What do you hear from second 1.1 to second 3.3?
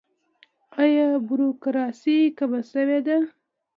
بروکراسي کمه شوې ده؟